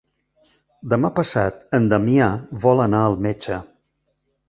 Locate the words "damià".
1.93-2.33